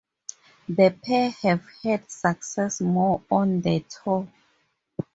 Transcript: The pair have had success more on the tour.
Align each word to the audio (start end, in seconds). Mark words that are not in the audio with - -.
The 0.67 0.97
pair 1.05 1.29
have 1.29 1.63
had 1.83 2.09
success 2.09 2.81
more 2.81 3.21
on 3.29 3.61
the 3.61 3.81
tour. 3.81 4.27